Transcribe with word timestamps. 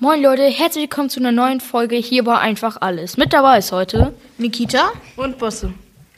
Moin 0.00 0.20
Leute, 0.20 0.42
herzlich 0.44 0.82
willkommen 0.82 1.10
zu 1.10 1.20
einer 1.20 1.32
neuen 1.32 1.60
Folge 1.60 1.96
hier 1.96 2.24
bei 2.24 2.38
Einfach 2.38 2.78
Alles. 2.80 3.16
Mit 3.16 3.32
dabei 3.32 3.58
ist 3.58 3.70
heute 3.70 4.12
Nikita. 4.36 4.90
Und 5.16 5.38
Bosse. 5.38 5.72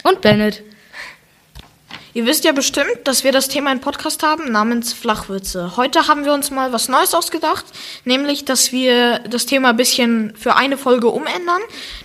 und 0.04 0.20
Bennett. 0.22 0.62
Ihr 2.14 2.26
wisst 2.26 2.44
ja 2.44 2.52
bestimmt, 2.52 2.98
dass 3.04 3.22
wir 3.22 3.30
das 3.30 3.48
Thema 3.48 3.72
in 3.72 3.80
Podcast 3.80 4.22
haben 4.22 4.50
namens 4.50 4.92
Flachwitze. 4.92 5.76
Heute 5.76 6.08
haben 6.08 6.24
wir 6.24 6.32
uns 6.32 6.50
mal 6.50 6.72
was 6.72 6.88
Neues 6.88 7.14
ausgedacht, 7.14 7.66
nämlich, 8.04 8.44
dass 8.44 8.72
wir 8.72 9.18
das 9.20 9.46
Thema 9.46 9.70
ein 9.70 9.76
bisschen 9.76 10.34
für 10.36 10.56
eine 10.56 10.76
Folge 10.76 11.08
umändern. 11.08 11.60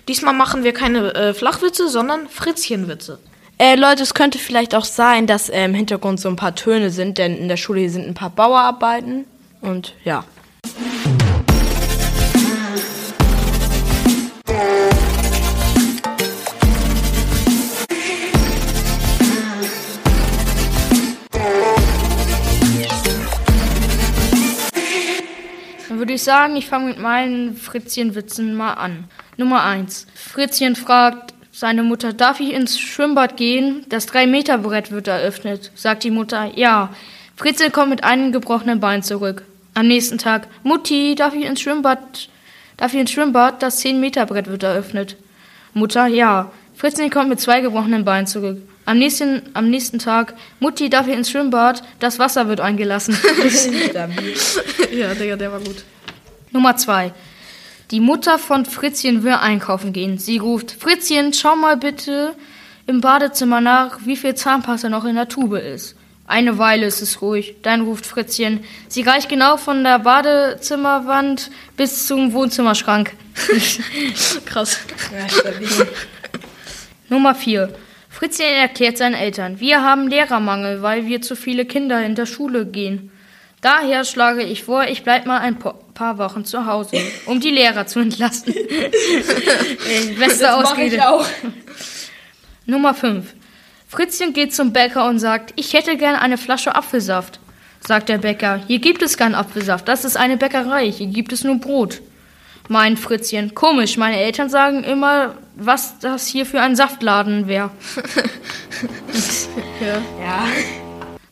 Diesmal 0.08 0.34
machen 0.34 0.64
wir 0.64 0.74
keine 0.74 1.14
äh, 1.16 1.34
Flachwitze, 1.34 1.88
sondern 1.90 2.28
Fritzchenwitze. 2.28 3.20
Äh, 3.58 3.76
Leute, 3.76 4.04
es 4.04 4.14
könnte 4.14 4.38
vielleicht 4.38 4.76
auch 4.76 4.86
sein, 4.86 5.28
dass 5.28 5.50
äh, 5.50 5.64
im 5.64 5.74
Hintergrund 5.74 6.20
so 6.20 6.28
ein 6.28 6.36
paar 6.36 6.56
Töne 6.56 6.90
sind, 6.90 7.18
denn 7.18 7.38
in 7.38 7.48
der 7.48 7.58
Schule 7.58 7.80
hier 7.80 7.92
sind 7.92 8.06
ein 8.06 8.14
paar 8.14 8.32
Bauarbeiten. 8.32 9.26
Und 9.62 9.94
ja. 10.04 10.26
Ich 26.16 26.24
sagen, 26.24 26.56
ich 26.56 26.68
fange 26.68 26.88
mit 26.88 27.00
meinen 27.00 27.56
Fritzchenwitzen 27.56 28.56
mal 28.56 28.74
an. 28.74 29.06
Nummer 29.38 29.64
1. 29.64 30.08
Fritzchen 30.14 30.76
fragt 30.76 31.34
seine 31.52 31.84
Mutter, 31.84 32.12
darf 32.12 32.40
ich 32.40 32.54
ins 32.54 32.80
Schwimmbad 32.80 33.38
gehen? 33.38 33.86
Das 33.88 34.08
3-Meter-Brett 34.10 34.92
wird 34.92 35.08
eröffnet. 35.08 35.72
Sagt 35.76 36.04
die 36.04 36.12
Mutter, 36.12 36.52
ja. 36.56 36.94
Fritzchen 37.38 37.72
kommt 37.72 37.92
mit 37.92 38.04
einem 38.04 38.32
gebrochenen 38.32 38.80
Bein 38.80 39.04
zurück. 39.04 39.44
Am 39.74 39.88
nächsten 39.88 40.18
Tag, 40.18 40.48
Mutti, 40.64 41.16
darf 41.16 41.34
ich 41.34 41.46
ins 41.46 41.62
Schwimmbad? 41.62 42.30
Darf 42.78 42.94
ich 42.94 43.00
ins 43.00 43.12
Schwimmbad? 43.12 43.62
Das 43.62 43.82
10-Meter-Brett 43.84 44.48
wird 44.48 44.64
eröffnet. 44.64 45.18
Mutter, 45.74 46.08
ja. 46.08 46.52
Fritzchen 46.76 47.10
kommt 47.10 47.30
mit 47.30 47.40
zwei 47.40 47.62
gebrochenen 47.62 48.04
Beinen 48.04 48.28
zurück. 48.28 48.62
Am 48.86 48.98
nächsten, 48.98 49.42
am 49.54 49.70
nächsten 49.70 49.98
Tag, 50.00 50.34
Mutti, 50.60 50.90
darf 50.90 51.08
ich 51.08 51.14
ins 51.14 51.32
Schwimmbad? 51.32 51.84
Das 52.00 52.20
Wasser 52.20 52.48
wird 52.48 52.60
eingelassen. 52.60 53.18
Ja, 54.92 55.14
Digga, 55.14 55.36
der 55.36 55.52
war 55.52 55.60
gut. 55.60 55.84
Nummer 56.56 56.78
zwei. 56.78 57.12
Die 57.92 58.00
Mutter 58.00 58.40
von 58.40 58.66
Fritzchen 58.66 59.24
will 59.24 59.34
einkaufen 59.34 59.92
gehen. 59.92 60.18
Sie 60.18 60.38
ruft, 60.38 60.72
Fritzchen, 60.72 61.34
schau 61.34 61.56
mal 61.58 61.76
bitte 61.76 62.34
im 62.88 63.02
Badezimmer 63.02 63.60
nach, 63.60 64.00
wie 64.06 64.16
viel 64.16 64.36
Zahnpasta 64.36 64.88
noch 64.88 65.04
in 65.04 65.16
der 65.16 65.28
Tube 65.28 65.60
ist. 65.60 65.96
Eine 66.28 66.58
Weile 66.58 66.88
ist 66.88 67.02
es 67.02 67.22
ruhig. 67.22 67.58
Dann 67.62 67.82
ruft 67.82 68.06
Fritzchen, 68.06 68.64
sie 68.88 69.02
reicht 69.02 69.28
genau 69.28 69.58
von 69.58 69.84
der 69.84 70.00
Badezimmerwand 70.00 71.52
bis 71.76 72.08
zum 72.08 72.32
Wohnzimmerschrank. 72.32 73.12
Krass. 74.46 74.80
Nummer 77.10 77.36
4. 77.36 77.70
Fritzchen 78.10 78.46
erklärt 78.46 78.98
seinen 78.98 79.14
Eltern, 79.14 79.60
wir 79.60 79.84
haben 79.84 80.08
Lehrermangel, 80.08 80.82
weil 80.82 81.06
wir 81.06 81.22
zu 81.22 81.36
viele 81.36 81.66
Kinder 81.66 82.04
in 82.04 82.16
der 82.16 82.26
Schule 82.26 82.66
gehen. 82.66 83.12
Daher 83.66 84.06
schlage 84.06 84.44
ich 84.44 84.64
vor, 84.64 84.84
ich 84.84 85.02
bleib 85.02 85.26
mal 85.26 85.40
ein 85.40 85.58
paar 85.58 86.20
Wochen 86.20 86.46
zu 86.46 86.68
Hause, 86.68 86.98
um 87.26 87.40
die 87.40 87.50
Lehrer 87.50 87.88
zu 87.88 87.98
entlasten. 87.98 88.54
Ey, 88.54 90.14
Beste 90.20 90.54
Ausrede. 90.54 91.02
Nummer 92.68 92.94
5. 92.94 93.26
Fritzchen 93.88 94.34
geht 94.34 94.54
zum 94.54 94.72
Bäcker 94.72 95.10
und 95.10 95.18
sagt, 95.18 95.52
ich 95.56 95.74
hätte 95.74 95.98
gern 95.98 96.14
eine 96.16 96.38
Flasche 96.38 96.76
Apfelsaft. 96.76 97.40
Sagt 97.80 98.10
der 98.10 98.20
Bäcker, 98.20 98.62
hier 98.68 98.78
gibt 98.78 99.02
es 99.02 99.18
keinen 99.18 99.34
Apfelsaft, 99.34 99.88
das 99.88 100.06
ist 100.06 100.16
eine 100.16 100.38
Bäckerei, 100.38 100.92
hier 100.92 101.08
gibt 101.08 101.34
es 101.34 101.44
nur 101.44 101.56
Brot. 101.56 102.02
Mein 102.70 102.98
Fritzchen, 102.98 103.56
komisch, 103.56 103.98
meine 103.98 104.20
Eltern 104.20 104.48
sagen 104.52 104.84
immer, 104.84 105.38
was 105.56 105.98
das 105.98 106.28
hier 106.28 106.46
für 106.46 106.62
ein 106.62 106.76
Saftladen 106.76 107.48
wäre. 107.48 107.72
Ja. 109.82 110.46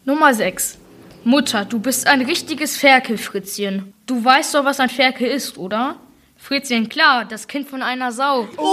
Nummer 0.05 0.33
6. 0.33 0.79
Mutter, 1.25 1.63
du 1.65 1.79
bist 1.79 2.05
ein 2.07 2.21
richtiges 2.21 2.75
Ferkel, 2.77 3.17
Fritzchen. 3.17 3.93
Du 4.05 4.23
weißt 4.23 4.55
doch, 4.55 4.65
was 4.65 4.79
ein 4.79 4.89
Ferkel 4.89 5.27
ist, 5.27 5.57
oder? 5.57 5.97
Fritzchen, 6.37 6.89
klar, 6.89 7.23
das 7.23 7.47
Kind 7.47 7.69
von 7.69 7.81
einer 7.81 8.11
Sau. 8.11 8.47
Oh! 8.57 8.63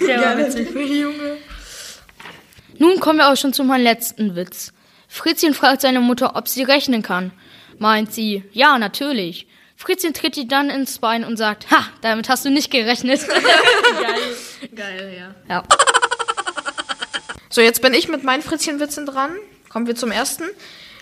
Der 0.06 0.20
war 0.22 0.38
witzig. 0.38 0.68
Nun 2.78 2.98
kommen 3.00 3.18
wir 3.18 3.30
auch 3.30 3.36
schon 3.36 3.52
zu 3.52 3.64
meinem 3.64 3.82
letzten 3.82 4.34
Witz. 4.34 4.72
Fritzchen 5.08 5.52
fragt 5.52 5.82
seine 5.82 6.00
Mutter, 6.00 6.36
ob 6.36 6.48
sie 6.48 6.62
rechnen 6.62 7.02
kann. 7.02 7.32
Meint 7.78 8.14
sie, 8.14 8.44
ja, 8.52 8.78
natürlich. 8.78 9.46
Fritzchen 9.76 10.14
tritt 10.14 10.38
ihr 10.38 10.48
dann 10.48 10.70
ins 10.70 10.98
Bein 10.98 11.24
und 11.24 11.36
sagt, 11.36 11.70
ha, 11.70 11.84
damit 12.00 12.30
hast 12.30 12.46
du 12.46 12.50
nicht 12.50 12.70
gerechnet. 12.70 13.20
Geil, 14.74 15.14
ja. 15.18 15.34
ja. 15.48 15.62
So, 17.52 17.60
jetzt 17.60 17.82
bin 17.82 17.92
ich 17.92 18.08
mit 18.08 18.24
meinen 18.24 18.40
Fritzchenwitzen 18.40 19.04
dran. 19.04 19.30
Kommen 19.68 19.86
wir 19.86 19.94
zum 19.94 20.10
ersten. 20.10 20.44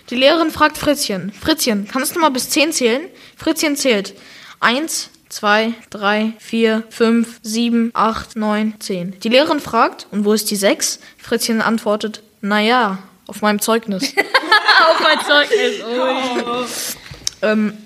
Die 0.09 0.17
Lehrerin 0.17 0.51
fragt 0.51 0.77
Fritzchen. 0.77 1.31
Fritzchen, 1.31 1.87
kannst 1.87 2.13
du 2.13 2.19
mal 2.19 2.29
bis 2.29 2.49
10 2.49 2.73
zählen? 2.73 3.03
Fritzchen 3.37 3.77
zählt. 3.77 4.13
1, 4.59 5.11
2, 5.29 5.73
3, 5.91 6.33
4, 6.39 6.83
5, 6.89 7.39
7, 7.41 7.91
8, 7.93 8.35
9, 8.35 8.73
10. 8.81 9.19
Die 9.21 9.29
Lehrerin 9.29 9.61
fragt, 9.61 10.07
und 10.11 10.25
wo 10.25 10.33
ist 10.33 10.51
die 10.51 10.57
6? 10.57 10.99
Fritzchen 11.17 11.61
antwortet, 11.61 12.21
naja, 12.41 12.97
auf 13.27 13.41
meinem 13.41 13.61
Zeugnis. 13.61 14.13
Auf 14.89 14.99
mein 14.99 15.19
Zeugnis. 15.25 15.75
Oh. 15.85 16.65
ähm, 17.45 17.77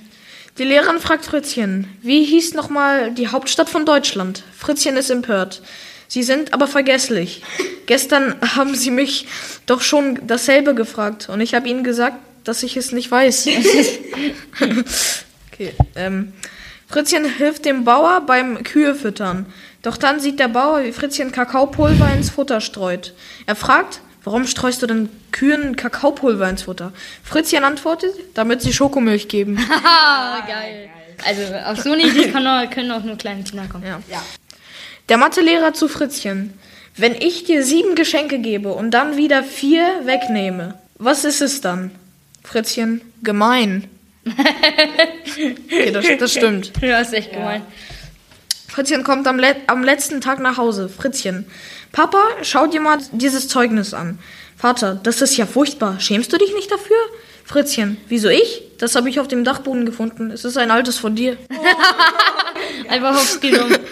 die 0.58 0.64
Lehrerin 0.64 1.00
fragt 1.00 1.26
Fritzchen, 1.26 1.96
wie 2.02 2.24
hieß 2.24 2.56
nochmal 2.56 3.12
die 3.12 3.28
Hauptstadt 3.28 3.70
von 3.70 3.86
Deutschland? 3.86 4.44
Fritzchen 4.58 4.98
ist 4.98 5.12
empört. 5.12 5.62
Sie 6.08 6.24
sind 6.24 6.54
aber 6.54 6.68
vergesslich. 6.68 7.42
Gestern 7.86 8.36
haben 8.56 8.76
sie 8.76 8.92
mich 8.92 9.28
doch 9.66 9.82
schon 9.82 10.20
dasselbe 10.28 10.76
gefragt 10.76 11.30
und 11.30 11.42
ich 11.42 11.54
habe 11.54 11.68
ihnen 11.68 11.84
gesagt, 11.84 12.18
dass 12.44 12.64
ich 12.64 12.78
es 12.78 12.92
nicht 12.92 13.12
weiß. 13.12 13.48
okay, 15.52 15.74
ähm, 15.96 16.34
Fritzchen 16.88 17.26
hilft 17.26 17.66
dem 17.66 17.84
Bauer 17.84 18.22
beim 18.22 18.64
Kühe 18.64 18.96
füttern. 18.96 19.46
Doch 19.82 19.98
dann 19.98 20.20
sieht 20.20 20.40
der 20.40 20.48
Bauer, 20.48 20.84
wie 20.84 20.92
Fritzchen 20.92 21.32
Kakaopulver 21.32 22.12
ins 22.14 22.30
Futter 22.30 22.62
streut. 22.62 23.14
Er 23.46 23.56
fragt, 23.56 24.02
warum 24.24 24.48
streust 24.48 24.82
du 24.82 24.88
denn 24.88 25.10
Kühen 25.32 25.76
Kakaopulver 25.76 26.50
ins 26.50 26.64
Futter? 26.64 26.92
Fritzchen 27.24 27.64
antwortet, 27.64 28.14
damit 28.34 28.62
sie 28.62 28.74
Schokomilch 28.74 29.28
geben. 29.28 29.60
Ah, 29.86 30.42
geil. 30.48 30.90
Also 31.26 31.42
auf 31.66 31.82
so 31.82 31.92
eine 31.92 32.04
Idee 32.04 32.30
können 32.30 32.92
auch 32.92 33.04
nur 33.04 33.16
kleine 33.16 33.44
Kinder 33.44 33.66
kommen. 33.68 33.86
Ja. 33.86 34.02
Der 35.10 35.18
Mathelehrer 35.18 35.74
zu 35.74 35.88
Fritzchen. 35.88 36.54
Wenn 36.98 37.14
ich 37.14 37.44
dir 37.44 37.64
sieben 37.64 37.96
Geschenke 37.96 38.40
gebe 38.40 38.74
und 38.74 38.92
dann 38.92 39.18
wieder 39.18 39.44
vier 39.44 40.02
wegnehme, 40.06 40.80
was 40.98 41.26
ist 41.26 41.42
es 41.42 41.62
dann? 41.62 41.92
Fritzchen, 42.44 43.02
gemein. 43.22 43.88
okay, 44.26 45.92
das, 45.92 46.06
das 46.18 46.32
stimmt. 46.32 46.72
Ja, 46.82 47.00
ist 47.00 47.14
echt 47.14 47.34
gemein. 47.34 47.62
Fritzchen 48.68 49.04
kommt 49.04 49.28
am, 49.28 49.38
le 49.38 49.56
am 49.68 49.84
letzten 49.84 50.22
Tag 50.22 50.40
nach 50.40 50.58
Hause. 50.58 50.90
Fritzchen, 50.90 51.46
Papa, 51.92 52.24
schau 52.42 52.66
dir 52.66 52.82
mal 52.82 52.98
dieses 53.12 53.48
Zeugnis 53.48 53.94
an. 53.94 54.18
Vater, 54.58 55.00
das 55.04 55.22
ist 55.22 55.38
ja 55.38 55.46
furchtbar. 55.46 56.00
Schämst 56.00 56.34
du 56.34 56.38
dich 56.38 56.54
nicht 56.54 56.72
dafür? 56.72 56.98
Fritzchen, 57.44 57.98
wieso 58.08 58.30
ich? 58.30 58.64
Das 58.80 58.96
habe 58.96 59.10
ich 59.10 59.20
auf 59.20 59.28
dem 59.28 59.44
Dachboden 59.44 59.86
gefunden. 59.86 60.32
Es 60.32 60.46
ist 60.46 60.58
ein 60.58 60.72
altes 60.72 60.98
von 60.98 61.16
dir. 61.16 61.38
Einfach 62.90 63.16
aufs 63.16 63.40
genommen. 63.40 63.78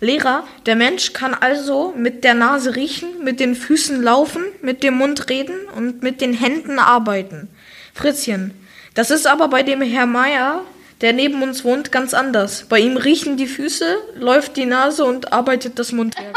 Lehrer, 0.00 0.46
der 0.66 0.76
Mensch 0.76 1.12
kann 1.12 1.34
also 1.34 1.92
mit 1.96 2.22
der 2.22 2.34
Nase 2.34 2.76
riechen, 2.76 3.24
mit 3.24 3.40
den 3.40 3.56
Füßen 3.56 4.00
laufen, 4.02 4.44
mit 4.62 4.82
dem 4.82 4.94
Mund 4.94 5.28
reden 5.28 5.56
und 5.74 6.02
mit 6.02 6.20
den 6.20 6.34
Händen 6.34 6.78
arbeiten. 6.78 7.48
Fritzchen, 7.94 8.52
das 8.94 9.10
ist 9.10 9.26
aber 9.26 9.48
bei 9.48 9.64
dem 9.64 9.82
Herr 9.82 10.06
Meier, 10.06 10.64
der 11.00 11.12
neben 11.12 11.42
uns 11.42 11.64
wohnt, 11.64 11.92
ganz 11.92 12.14
anders. 12.14 12.66
Bei 12.68 12.78
ihm 12.78 12.96
riechen 12.96 13.36
die 13.36 13.46
Füße, 13.46 13.96
läuft 14.16 14.56
die 14.56 14.66
Nase 14.66 15.04
und 15.04 15.32
arbeitet 15.32 15.78
das 15.78 15.92
Mundwerk. 15.92 16.36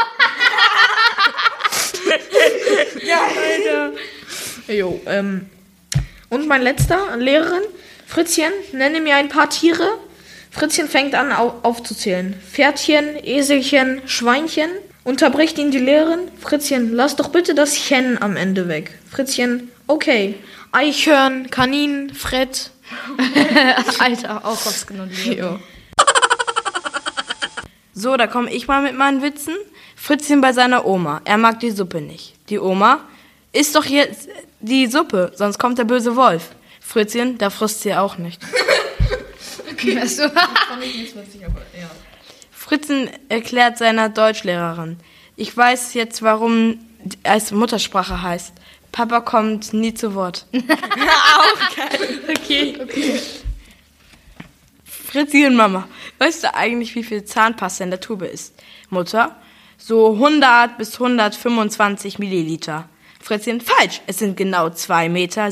ja, 3.04 3.20
Alter. 3.20 3.92
Jo, 4.68 5.00
ähm. 5.06 5.46
Und 6.28 6.46
mein 6.48 6.62
letzter, 6.62 7.16
Lehrerin, 7.16 7.62
Fritzchen, 8.06 8.52
nenne 8.72 9.00
mir 9.00 9.16
ein 9.16 9.28
paar 9.28 9.50
Tiere. 9.50 9.98
Fritzchen 10.52 10.86
fängt 10.86 11.14
an 11.14 11.32
au 11.32 11.54
aufzuzählen. 11.62 12.34
Pferdchen, 12.52 13.16
Eselchen, 13.24 14.02
Schweinchen. 14.06 14.70
Unterbricht 15.02 15.58
ihn 15.58 15.70
die 15.70 15.78
Lehrerin. 15.78 16.28
Fritzchen, 16.40 16.94
lass 16.94 17.16
doch 17.16 17.30
bitte 17.30 17.54
das 17.54 17.74
Chen 17.74 18.22
am 18.22 18.36
Ende 18.36 18.68
weg. 18.68 18.96
Fritzchen, 19.10 19.70
okay. 19.86 20.36
Eichhörn, 20.70 21.50
Kanin, 21.50 22.14
Fred. 22.14 22.70
Alter, 23.98 24.44
auch 24.44 24.52
aufs. 24.52 24.86
Jo. 25.24 25.58
So, 27.94 28.16
da 28.16 28.26
komme 28.26 28.52
ich 28.52 28.68
mal 28.68 28.82
mit 28.82 28.94
meinen 28.94 29.22
Witzen. 29.22 29.54
Fritzchen 29.96 30.40
bei 30.40 30.52
seiner 30.52 30.86
Oma. 30.86 31.22
Er 31.24 31.38
mag 31.38 31.60
die 31.60 31.70
Suppe 31.70 32.00
nicht. 32.00 32.34
Die 32.50 32.58
Oma, 32.58 33.00
Iss 33.52 33.72
doch 33.72 33.84
jetzt 33.84 34.28
die 34.60 34.86
Suppe, 34.86 35.32
sonst 35.34 35.58
kommt 35.58 35.78
der 35.78 35.84
böse 35.84 36.16
Wolf. 36.16 36.50
Fritzchen, 36.80 37.38
da 37.38 37.50
frisst 37.50 37.82
sie 37.82 37.94
auch 37.94 38.18
nicht. 38.18 38.40
Also, 40.00 40.28
Fand 40.28 40.84
ich 40.84 40.96
nicht 40.96 41.16
witzig, 41.16 41.44
aber 41.44 41.60
ja. 41.78 41.90
Fritzchen 42.50 43.10
erklärt 43.28 43.78
seiner 43.78 44.08
Deutschlehrerin. 44.08 44.98
Ich 45.36 45.56
weiß 45.56 45.94
jetzt, 45.94 46.22
warum 46.22 46.78
es 47.22 47.50
Muttersprache 47.50 48.22
heißt. 48.22 48.52
Papa 48.92 49.20
kommt 49.20 49.72
nie 49.72 49.94
zu 49.94 50.14
Wort. 50.14 50.46
okay. 52.28 52.78
Fritzchen, 54.84 55.56
Mama, 55.56 55.88
weißt 56.18 56.44
du 56.44 56.54
eigentlich, 56.54 56.94
wie 56.94 57.02
viel 57.02 57.24
Zahnpasta 57.24 57.84
in 57.84 57.90
der 57.90 58.00
Tube 58.00 58.22
ist? 58.22 58.54
Mutter, 58.90 59.36
so 59.76 60.12
100 60.14 60.78
bis 60.78 60.94
125 60.94 62.18
Milliliter. 62.18 62.88
Fritzchen, 63.22 63.60
falsch, 63.60 64.00
es 64.06 64.18
sind 64.18 64.36
genau 64.36 64.66
2,57 64.66 65.08
Meter. 65.08 65.48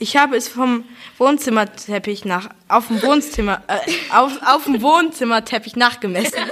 Ich 0.00 0.16
habe 0.16 0.36
es 0.36 0.48
vom 0.48 0.84
Wohnzimmerteppich 1.18 2.24
nach, 2.24 2.50
auf 2.68 2.88
dem 2.88 3.00
Wohnzimmer, 3.02 3.62
äh, 3.68 3.78
auf, 4.10 4.32
auf 4.44 4.64
dem 4.64 4.82
Wohnzimmerteppich 4.82 5.76
nachgemessen. 5.76 6.38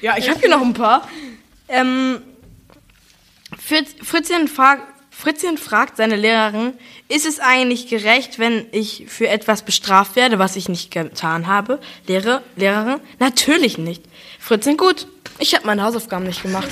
Ja, 0.00 0.16
ich 0.16 0.30
habe 0.30 0.38
hier 0.38 0.48
noch 0.48 0.62
ein 0.62 0.74
paar. 0.74 1.08
Ähm, 1.68 2.22
Fritz, 3.58 3.94
Fritzchen, 4.02 4.46
frag, 4.46 4.80
Fritzchen 5.10 5.58
fragt 5.58 5.96
seine 5.96 6.14
Lehrerin, 6.14 6.74
ist 7.08 7.26
es 7.26 7.40
eigentlich 7.40 7.88
gerecht, 7.88 8.38
wenn 8.38 8.66
ich 8.70 9.06
für 9.08 9.28
etwas 9.28 9.62
bestraft 9.62 10.14
werde, 10.14 10.38
was 10.38 10.54
ich 10.54 10.68
nicht 10.68 10.92
getan 10.92 11.48
habe? 11.48 11.80
Lehrer, 12.06 12.42
Lehrerin, 12.54 13.00
natürlich 13.18 13.76
nicht. 13.76 14.04
Fritzchen, 14.38 14.76
gut, 14.76 15.08
ich 15.38 15.54
habe 15.54 15.66
meine 15.66 15.82
Hausaufgaben 15.82 16.26
nicht 16.26 16.42
gemacht. 16.42 16.68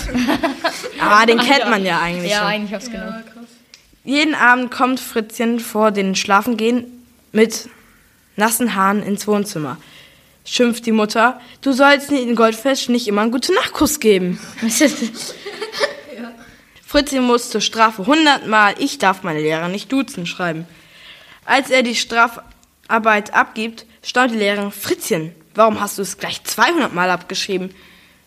ah, 1.00 1.24
den 1.26 1.38
kennt 1.38 1.68
man 1.70 1.84
ja 1.84 2.00
eigentlich 2.00 2.30
Ja, 2.32 2.38
schon. 2.38 2.46
eigentlich 2.48 2.74
hab's 2.74 2.90
genau. 2.90 3.12
Jeden 4.04 4.34
Abend 4.34 4.70
kommt 4.70 5.00
Fritzchen 5.00 5.58
vor 5.60 5.90
den 5.90 6.14
Schlafengehen 6.14 6.84
mit 7.32 7.68
nassen 8.36 8.74
Haaren 8.74 9.02
ins 9.02 9.26
Wohnzimmer. 9.26 9.78
Schimpft 10.44 10.86
die 10.86 10.92
Mutter, 10.92 11.40
du 11.60 11.72
sollst 11.72 12.10
den 12.12 12.36
Goldfisch 12.36 12.88
nicht 12.88 13.08
immer 13.08 13.22
einen 13.22 13.32
gute 13.32 13.52
Nachtkuss 13.52 13.98
geben. 13.98 14.38
Fritzchen 16.86 17.24
muss 17.24 17.50
zur 17.50 17.60
Strafe 17.60 18.06
hundertmal, 18.06 18.74
ich 18.78 18.98
darf 18.98 19.24
meine 19.24 19.40
Lehrer 19.40 19.66
nicht 19.68 19.90
duzen, 19.90 20.24
schreiben. 20.24 20.66
Als 21.44 21.68
er 21.70 21.82
die 21.82 21.96
Strafarbeit 21.96 23.34
abgibt, 23.34 23.86
staunt 24.04 24.30
die 24.30 24.36
Lehrerin, 24.38 24.70
Fritzchen, 24.70 25.34
warum 25.56 25.80
hast 25.80 25.98
du 25.98 26.02
es 26.02 26.16
gleich 26.16 26.44
200 26.44 26.94
Mal 26.94 27.10
abgeschrieben? 27.10 27.74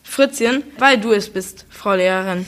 Fritzchen, 0.03 0.63
weil 0.77 0.97
du 0.99 1.11
es 1.11 1.29
bist, 1.29 1.65
Frau 1.69 1.93
Lehrerin. 1.95 2.45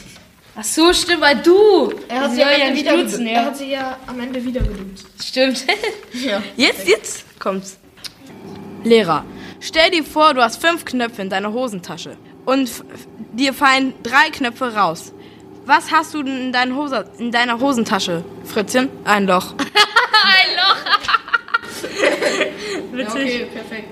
Ach 0.56 0.64
so, 0.64 0.92
stimmt, 0.94 1.22
weil 1.22 1.38
du. 1.38 1.94
Er 2.10 2.22
hat, 2.22 2.32
Sie 2.34 2.40
ja 2.42 2.50
Ende 2.50 2.74
nicht 2.74 2.84
wieder 2.86 2.98
duzen, 3.04 3.26
ja. 3.26 3.32
er 3.34 3.46
hat 3.46 3.58
sie 3.58 3.72
ja 3.72 3.98
am 4.08 4.20
Ende 4.20 4.44
wieder 4.44 4.62
geduzt. 4.62 5.06
Stimmt. 5.24 5.66
Jetzt, 6.58 6.88
jetzt 6.88 7.40
kommt's. 7.40 7.78
Lehrer, 8.84 9.24
stell 9.60 9.92
dir 9.92 10.04
vor, 10.04 10.34
du 10.34 10.42
hast 10.42 10.60
fünf 10.60 10.84
Knöpfe 10.86 11.22
in 11.22 11.30
deiner 11.30 11.54
Hosentasche 11.54 12.18
und 12.46 12.64
f- 12.64 12.84
dir 13.32 13.54
fallen 13.54 13.94
drei 14.04 14.30
Knöpfe 14.32 14.74
raus. 14.76 15.14
Was 15.66 15.92
hast 15.92 16.14
du 16.16 16.24
denn 16.24 16.48
in, 16.48 16.52
deiner 16.52 16.76
Hose, 16.76 17.06
in 17.20 17.32
deiner 17.32 17.60
Hosentasche, 17.60 18.24
Fritzchen? 18.44 18.90
Ein 19.06 19.28
Loch. 19.28 19.54
Ein 19.58 20.56
Loch. 20.58 20.78
Okay, 23.12 23.46
perfekt. 23.54 23.90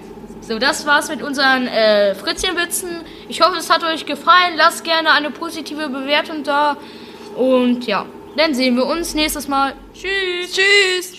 So, 0.49 0.57
das 0.57 0.87
war's 0.87 1.09
mit 1.09 1.21
unseren 1.21 1.67
äh, 1.67 2.15
Fritzchenwitzen. 2.15 2.89
Ich 3.27 3.39
hoffe, 3.41 3.59
es 3.59 3.69
hat 3.69 3.83
euch 3.83 4.07
gefallen. 4.07 4.55
Lasst 4.57 4.83
gerne 4.83 5.11
eine 5.11 5.29
positive 5.29 5.89
Bewertung 5.89 6.43
da. 6.43 6.75
Und 7.35 7.85
ja, 7.85 8.07
dann 8.35 8.55
sehen 8.55 8.75
wir 8.75 8.87
uns 8.87 9.13
nächstes 9.13 9.47
Mal. 9.47 9.75
Tschüss. 9.93 10.51
Tschüss. 10.51 11.11
Tschüss. 11.11 11.18